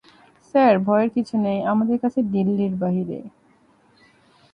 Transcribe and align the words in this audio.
Sir, 0.45 0.73
ভয়ের 0.79 1.09
কিছু 1.09 1.35
নেই, 1.37 1.59
আমাদের 1.63 1.97
কাছে 1.99 2.19
দিল্লির 2.33 2.73
বাহিরে। 2.75 3.19